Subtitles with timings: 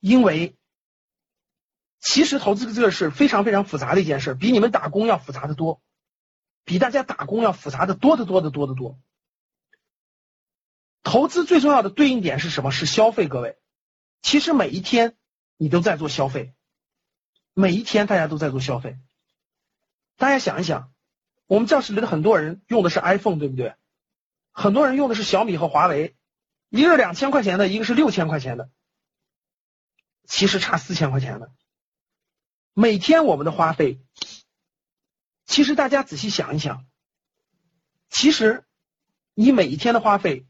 [0.00, 0.56] 因为
[2.00, 5.82] 其实投资这个是非常非常复杂的一件事，比你们打工要复杂的多，
[6.64, 8.98] 比大家打工要复杂的多得多得多得多。
[11.02, 12.70] 投资最重要的对应点是什么？
[12.70, 13.28] 是消费。
[13.28, 13.58] 各位，
[14.22, 15.16] 其实每一天
[15.56, 16.54] 你都在做消费，
[17.52, 18.98] 每一天大家都在做消费。
[20.16, 20.92] 大家想一想，
[21.46, 23.74] 我们教室里的很多人用的是 iPhone，对不对？
[24.52, 26.16] 很多人用的是小米和华为，
[26.68, 28.70] 一个是两千块钱的，一个是六千块钱的。
[30.30, 31.50] 其实差四千块钱的，
[32.72, 34.00] 每天我们的花费，
[35.44, 36.86] 其实大家仔细想一想，
[38.10, 38.64] 其实
[39.34, 40.46] 你每一天的花费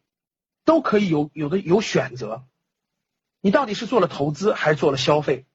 [0.67, 2.45] 都可以有有的有选择，
[3.41, 5.47] 你到底是做了投资还是做了消费？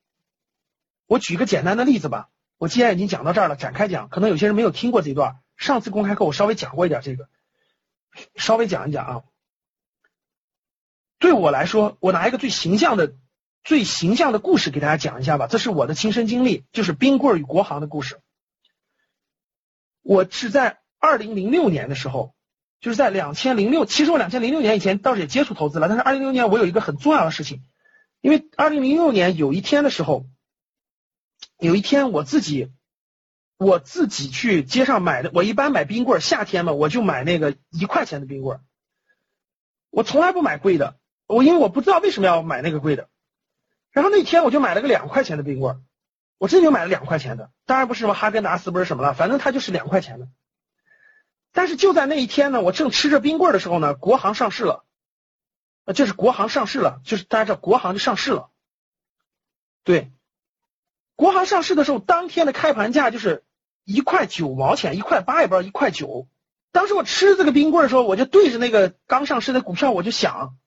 [1.06, 7.30] 我举个简单的例子吧，我既然已经讲到这儿了，展开讲，可能有些人没有听过这段，上次公开课我稍微讲过一点这个，
[8.36, 9.24] 稍微讲一讲啊。
[11.20, 13.16] 对我来说，我拿一个最形象的。
[13.66, 18.20] 最形象的故事给大家讲一下吧，这是我的亲身经历，就是冰棍与国行的故事。
[20.04, 22.36] 我是在二零零六年的时候，
[22.80, 27.64] 就是在两千零六，其实我两千零六年以前倒是也接触投资了，但是二零零六年我有一个很重要的事情，
[28.22, 30.28] 因为二零零六年有一天的时候，
[31.58, 32.72] 有一天我自己
[33.58, 38.60] 我自己去街上买的，我一般买冰棍，夏天嘛，我就买那个一块钱的冰棍，
[39.90, 43.10] 我从来不买贵的，我因为我不知道为什么要买那个贵的。
[43.96, 45.82] 然后那天我就买了个两块钱的冰棍，
[46.38, 50.28] 我真就买了两块钱的，当然不是什么哈根达斯不是什么了，反正它就是两块钱的。
[51.54, 54.84] 但是就在那一天呢，我正吃着冰棍的时候呢，国行上市了，
[55.86, 58.50] 呃，就是国行上市了，就是大家知道国行就上市了。
[59.86, 60.12] 对，
[61.16, 63.46] 国行上市的时候，当天的开盘价就是
[63.86, 66.28] 一块九毛钱，一块八也不知道一块九。
[66.74, 70.58] 当时我吃这个冰棍的时候，我就对着那个刚上市的股票，我就想。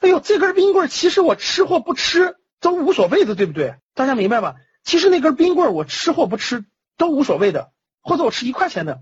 [0.00, 3.76] 哎呦，这根冰棍其实我吃或不吃都无所谓的，对不对？
[3.94, 4.56] 大家明白吧？
[4.82, 6.64] 其实那根冰棍我吃或不吃
[6.96, 7.72] 都无所谓的，
[8.02, 9.00] 或者我吃一块钱的，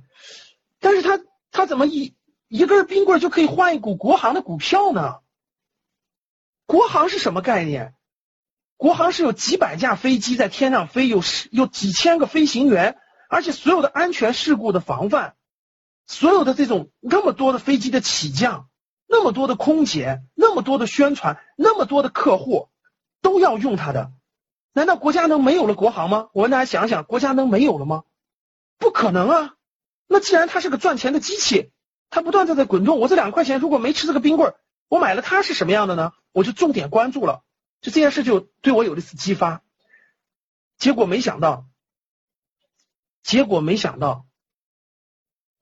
[0.78, 1.20] 但是他
[1.50, 2.14] 他怎么一
[2.48, 5.16] 一根冰棍就可以换一股国航的股票呢？
[6.66, 7.94] 国航是什么概念？
[8.76, 12.98] 国航是有几百架飞机在天上飞，有有几千个飞行员，
[13.28, 15.34] 而且所有的安全事故的防范，
[16.06, 18.68] 所有的这种那么多的飞机的起降。
[19.12, 22.70] 那么多的空姐，那么多的宣传，那么多的客户
[23.20, 24.10] 都要用它的，
[24.72, 26.30] 难道国家能没有了国航吗？
[26.32, 28.04] 我问大家想想，国家能没有了吗？
[28.78, 29.54] 不可能啊！
[30.06, 31.72] 那既然它是个赚钱的机器，
[32.08, 34.54] 它不断在在滚动，我这两块钱如果没吃这个冰棍，
[34.88, 36.12] 我买了它是什么样的呢？
[36.32, 37.44] 我就重点关注了，
[37.82, 39.62] 就这件事就对我有了一次激发。
[40.78, 41.66] 结果没想到，
[43.22, 44.24] 结果没想到，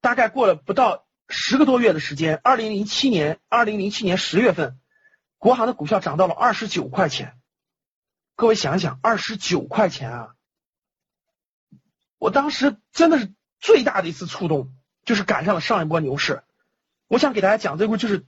[0.01, 1.05] 大概过了不到。
[1.31, 4.79] 十个多月的时间，二零零七年，二零零七年十月份，
[5.39, 7.39] 国航的股票涨到了二十九块钱。
[8.35, 10.35] 各位想想，二十九块钱啊！
[12.19, 14.75] 我当时真的是最大的一次触动，
[15.05, 16.43] 就是赶上了上一波牛市。
[17.07, 18.27] 我想给大家讲这个，就是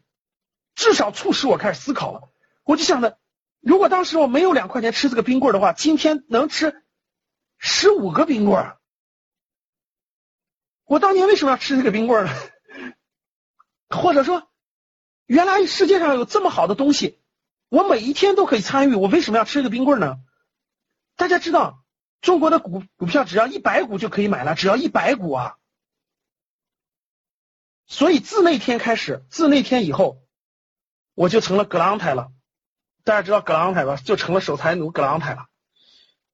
[0.74, 2.30] 至少促使我开始思考了。
[2.62, 3.18] 我就想着，
[3.60, 6.84] 如果当时我没有两块钱吃这个冰棍的话，今天能吃
[7.58, 8.76] 十五个冰棍。
[10.84, 12.32] 我当年为什么要吃这个冰棍呢？
[13.92, 14.48] 或者说，
[15.26, 17.20] 原来世界上有这么好的东西，
[17.68, 20.16] 我每一天都可以参与，我为什么要吃一个冰棍呢？
[21.16, 21.84] 大家知道，
[22.20, 25.56] 中国的股股票只要一百股就可以买了，只要一百股啊。
[27.86, 30.22] 所以自那天开始，自那天以后，
[31.14, 32.32] 我就成了格朗台了。
[33.04, 33.96] 大家知道格朗台吧？
[33.96, 35.46] 就成了守财奴格朗台了。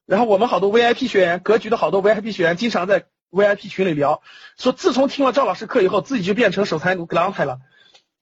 [0.06, 3.08] 然后我们好多 VIP 学员，格局的好多 VIP 学员，经常在。
[3.30, 4.22] VIP 群里聊
[4.56, 7.60] 说，自从听了赵老师课以后，自己就变成守财奴格朗泰了。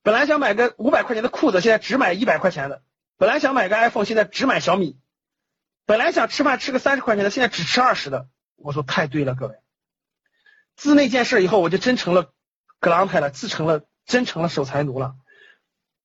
[0.03, 2.81] 本来想买个五百块钱的裤子，现在只买一百块钱的；
[3.17, 4.97] 本来想买个 iPhone，现在只买小米；
[5.85, 8.27] 本来想吃饭吃个三十块钱的，现在只吃二十的。
[8.55, 9.55] 我说太对了，各位。
[10.75, 12.31] 自那件事以后，我就真成了
[12.79, 15.15] 格朗泰了，自成了真成了守财奴了。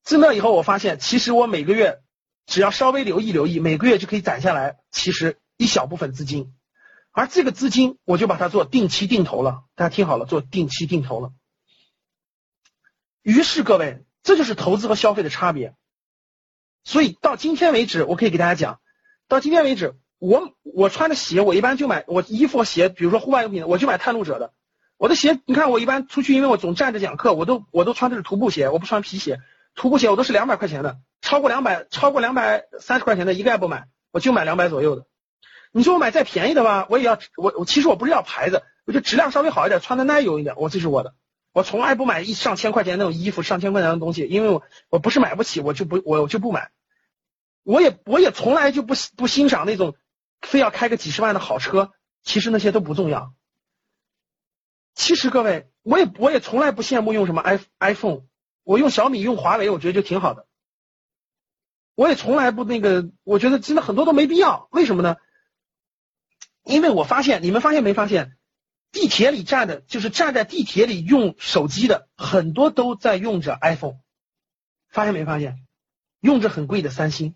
[0.03, 2.01] 自那以后，我发现其实我每个月
[2.47, 6.55] 只要稍微留意留意，每个月就可以攒下来，其实一小部分资金。
[7.13, 9.65] 而这个资金，我就把它做定期定投了。
[9.75, 11.33] 大家听好了，做定期定投了。
[13.23, 15.75] 于是各位，这就是投资和消费的差别。
[16.85, 18.81] 所以到今天为止，我可以给大家讲，
[19.29, 24.53] 到今天为止，我我穿的鞋，我一般就买我衣服和鞋，比如说户外用品，我就买探路者的。
[24.97, 29.39] 我的鞋，你看我一般出去，因为我总站着讲课，我都我都穿的是徒步鞋，我不穿皮鞋。
[29.75, 35.07] 徒步鞋我都是两百块钱的，超过两百超过两百三十块钱的一概不买，我就买两百左右的。
[35.73, 41.15] 你说我买再便宜的吧，我也要我我其实我不是要牌子，我就质量稍微好一点，穿的耐用一点，我这是我的。
[41.53, 46.71] 我从来不买一上千块钱那种衣服，上千块钱的东西，因为我我不是买不起，我就不我就不买。
[47.63, 49.95] 我也我也从来就不不欣赏那种
[50.41, 51.93] 非要开个几十万的好车，
[52.23, 53.35] 其实那些都不重要。
[54.95, 58.23] 其实各位，我也我也从来不羡慕用什么 i iPhone。
[58.65, 60.47] 我用小米用华为，我觉得就挺好的。
[61.95, 64.69] 我也从来不那个，我觉得真的很多都没必要。
[64.71, 65.17] 为什么呢？
[66.65, 68.37] 因为我发现，你们发现没发现，
[68.93, 73.97] 地铁里站的，就是站在地铁里用手机的，很多都在用着 iPhone。
[74.89, 75.59] 发现没发现？
[76.21, 77.35] 用着很贵的三星。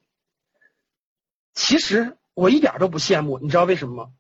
[1.55, 4.11] 其实我一点都不羡慕，你知道为什么吗？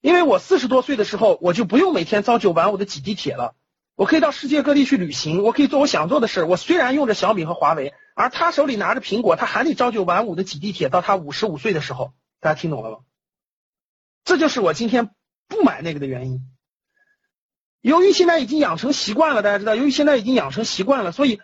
[0.00, 3.54] 因为我四十多岁的时候，我就不用每天朝九晚五的挤地铁了。
[3.96, 6.42] 我可以到世界各地去旅行，我可以做我想做的事。
[6.42, 12.98] 我虽然用着小米和华为，而他手里拿着苹果，他还得朝九晚五的挤地铁，到他五十五岁的时候，大家听懂了吗？
[14.24, 15.10] 这就是我今天
[15.48, 16.40] 不买那个的原因。
[17.80, 21.40] 由于现在已经养成习惯了，大家知道，由于现在已经养成习惯了，所以，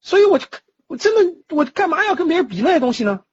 [0.00, 0.46] 所以我就
[0.86, 3.24] 我真的我干嘛要跟别人比那些东西呢？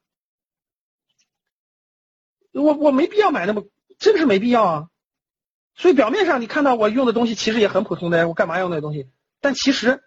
[2.52, 3.64] 我我没必要买那么，
[3.98, 4.88] 真的是没必要啊。
[5.76, 9.08] 所以表面上你看到我用的东西其实也很普通的，我干嘛用那东西？
[9.40, 10.02] 但其实，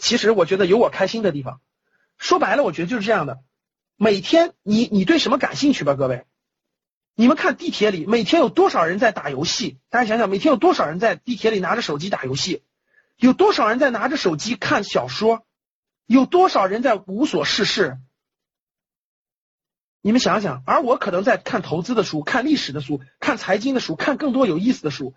[0.00, 1.60] 其实我觉得有我开心的地方。
[2.18, 3.40] 说白了，我觉得就是这样的。
[3.96, 6.26] 每天你你对什么感兴趣吧，各位？
[7.18, 9.78] 你们看地铁里每天有多少人在打游戏？
[9.88, 12.62] 大家想想，每天有多少人在地铁里拿着手机打游戏？
[13.16, 15.46] 有多少人在拿着手机看小说？
[16.04, 17.96] 有多少人在无所事事？
[20.02, 25.14] 你们想想，而我可能在看投资的书、看历史的书、看财经的书、看更多有意思的书。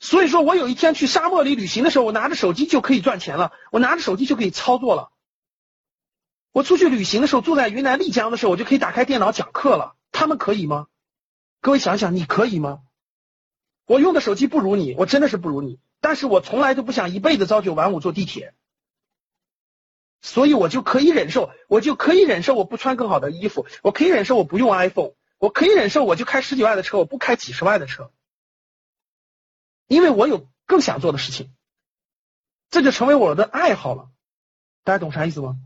[0.00, 5.12] 所以说我有一天去沙漠里旅行的时候，我拿着手机就可以赚钱了，我拿着手机就可以操作了。
[6.50, 9.94] 我出去旅行的时候，住在云南丽江的时候，我就可以打开电脑讲课了。
[10.10, 10.88] 他们可以吗？
[11.60, 12.82] 各位想想，你可以吗？
[13.86, 18.54] 我用的手机不如你，我真的是不如你，但是我从来都不想一辈子朝九晚五坐地铁。
[20.22, 28.10] 所以我就可以忍受，我就可以忍受我不穿更好的衣服，我可以忍受我不用 iPhone，我可以忍受我就开十几万的车，我不开几十万的车，
[29.86, 31.54] 因为我有更想做的事情，
[32.70, 34.10] 这就成为我的爱好了。
[34.82, 35.56] 大家懂啥意思吗？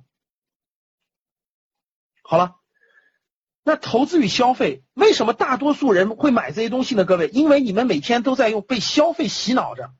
[2.23, 2.60] 好了，
[3.71, 7.05] 那投资与消费，为什么大多数人会买这些东西呢？
[7.05, 9.93] 各位，因为你们每天都在用被消费洗脑着，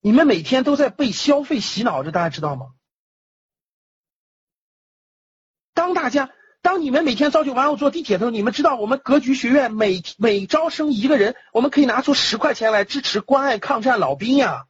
[0.00, 2.68] 你们每天都在被消费洗脑着，大家知道吗？
[5.74, 6.30] 当大家，
[6.62, 14.66] 当你们每天朝九晚五坐地铁的时候，你们知道我们格局学院每每招生一个人，我们可以拿出十块钱来支持关爱抗战老兵呀。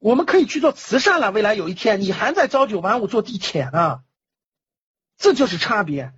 [0.00, 1.30] 我们可以去做慈善了。
[1.30, 4.02] 未来有一天，你还在朝九晚五坐地铁呢，
[5.22, 6.12] 这就是差别。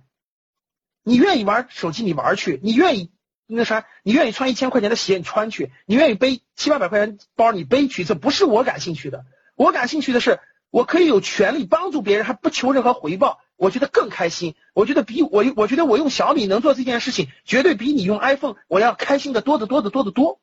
[1.03, 3.11] 你愿意玩手机，你玩去；你愿意
[3.45, 8.03] 那啥，你愿意穿一千块钱的鞋，你穿去；你愿意背七八百块钱包，你背去。
[8.03, 9.25] 这不是我感兴趣的，
[9.55, 10.39] 我感兴趣的是。
[10.71, 14.55] 我可以有权利帮助别人，还不求任何回报，我觉得更开心。
[14.73, 20.41] 我觉得比我，我觉得我用小米能做这件事情，绝对比你用 iPhone 我要开心的多得多得多得多，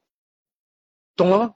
[1.17, 1.55] 懂了吗？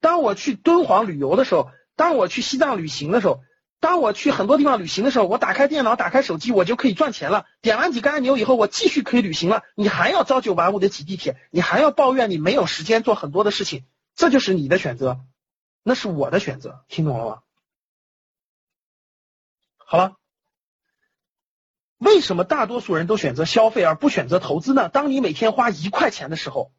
[0.00, 3.44] 当我去敦煌旅游的时候，当我去西藏旅行的时候，
[3.82, 7.46] 当我去很多地方旅行的时候，我打开电脑，打开手机，我就可以赚钱了。
[7.62, 9.64] 点完几个按钮以后，我继续可以旅行了。
[9.74, 13.84] 你还要朝九晚五的挤地铁，你还要抱怨你没有时间做很多的事情，
[14.14, 15.18] 这就是你的选择。
[15.82, 17.42] 那是我的选择，听懂了吗？
[19.78, 20.14] 好了，
[21.98, 24.90] 为什么大多数人都选择消费而不选择投资呢？
[24.90, 26.70] 当你每天花一块钱的时候，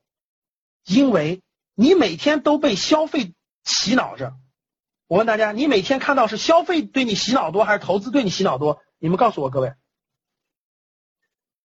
[0.85, 1.41] 因为
[1.75, 3.33] 你每天都被消费
[3.65, 4.37] 洗脑着。
[5.13, 8.81] 我问大家，你每天看到是消费对你洗脑多，还是投资对你洗脑多？
[8.97, 9.75] 你们告诉我，各位，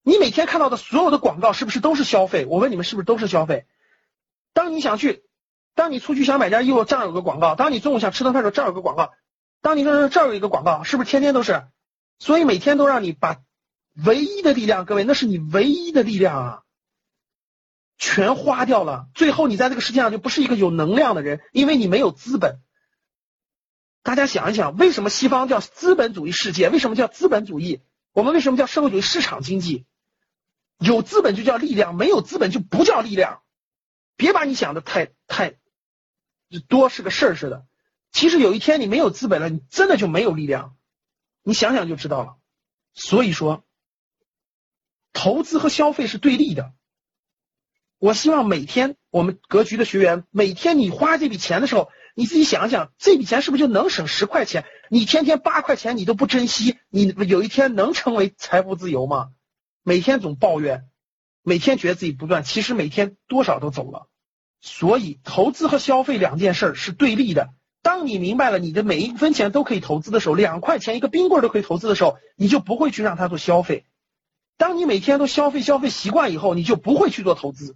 [0.05, 2.47] 你每天看到的所有的广告是不是都是消费？
[2.47, 3.67] 我问你们，是不是都是消费？
[4.53, 5.25] 当你想去。
[5.75, 9.07] 当你出去想买件衣服，这儿有个广告；当你中午想吃顿饭的时候，这儿有个广告；
[9.61, 11.65] 当你说这儿有一个广告，是不是天天都是？
[12.21, 13.39] 所以每天都让你把
[14.05, 16.63] 唯一的力量，各位，那是你唯一的力量啊，
[17.99, 19.09] 全花掉了。
[19.15, 22.61] 最后你在这个世界上就不是一个有能量的人，因为你没有资本。
[24.03, 26.69] 大家想一想，为什么西方叫资本主义世界？
[26.69, 27.81] 为什么叫资本主义？
[28.13, 29.87] 我们为什么叫社会主义市场经济？
[30.79, 33.43] 有资本就叫力量，没有资本就不叫力量。
[34.17, 35.59] 别把你想的太太。
[36.69, 37.65] 多是个事儿似的，
[38.11, 40.77] 其实有一天你没有资本了，你真的就没有力量。
[41.43, 42.37] 你想想就知道了。
[42.93, 43.65] 所以说，
[45.15, 46.75] 投资和消费是对立的。
[47.97, 54.65] 我希望每天我们格局的学员，每天你花这笔钱的时候，你自己想想，这笔钱是不是就能省十块钱？
[54.91, 59.31] 你天天八块钱你都不珍惜，你有一天能成为财富自由吗？
[59.83, 60.85] 每天总抱怨，
[61.43, 64.09] 每天觉得自己不赚，其实每天多少都走了。
[64.61, 67.55] 所以，投资和消费两件事是对立的。
[67.83, 73.87] 当你明白了你的每一分钱都可以投资的时候，两块钱一个冰棍都可以投资的时候，你就不会去让它做消费。
[74.57, 77.75] 当你每天都消费消费习惯以后，你就不会去做投资。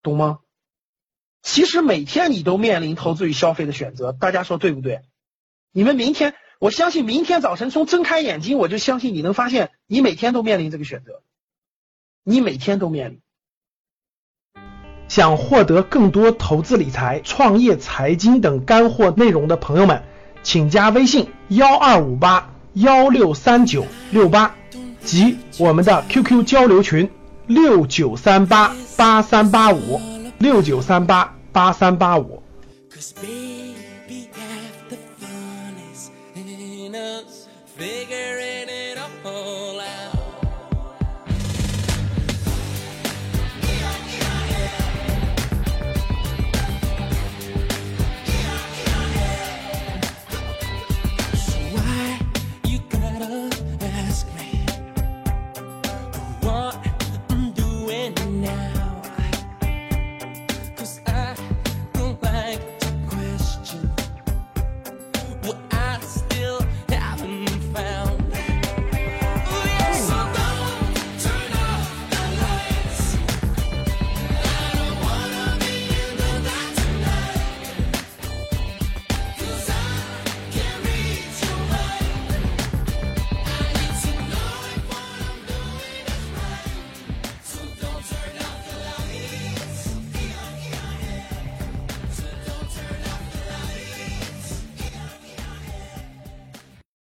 [0.00, 0.38] 懂吗？
[1.42, 5.00] 其实每天你都面临投资与消费的选择，大家说对不对？
[5.72, 11.22] 你们明天，我相信明天早晨从睁开眼睛，我就相信你能发现，你每天都面临这个选择，
[12.24, 13.20] 你每天都面临。
[15.08, 20.02] 想获得更多投资理财、创业财经等干货内容的朋友们，
[20.42, 24.54] 请加微信幺二五八幺六三九六八
[25.00, 27.10] 及我们的 QQ 交流群。
[27.46, 29.98] 六九三八八三八五，
[30.38, 32.42] 六九三八八三八五。